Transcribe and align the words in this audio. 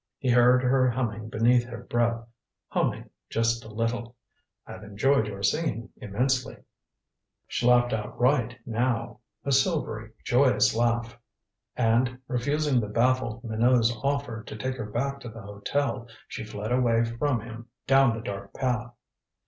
He 0.17 0.29
heard 0.31 0.63
her 0.63 0.89
humming 0.89 1.29
beneath 1.29 1.63
her 1.65 1.83
breath 1.83 2.25
humming 2.69 3.11
Just 3.29 3.63
a 3.63 3.67
Little. 3.67 4.15
"I've 4.65 4.83
enjoyed 4.83 5.27
your 5.27 5.43
singing 5.43 5.89
immensely." 5.97 6.57
She 7.47 7.67
laughed 7.67 7.93
outright 7.93 8.57
now 8.65 9.19
a 9.43 9.51
silvery 9.51 10.09
joyous 10.25 10.75
laugh. 10.75 11.19
And, 11.75 12.17
refusing 12.27 12.79
the 12.79 12.87
baffled 12.89 13.43
Minot's 13.43 13.95
offer 14.03 14.41
to 14.43 14.55
take 14.57 14.77
her 14.77 14.89
back 14.89 15.19
to 15.19 15.29
the 15.29 15.41
hotel, 15.43 16.07
she 16.27 16.43
fled 16.45 16.71
away 16.71 17.05
from 17.05 17.41
him 17.41 17.67
down 17.85 18.15
the 18.15 18.23
dark 18.23 18.55
path. 18.55 18.91